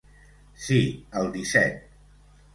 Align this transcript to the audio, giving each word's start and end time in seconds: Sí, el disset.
Sí, 0.67 0.79
el 1.21 1.29
disset. 1.37 1.79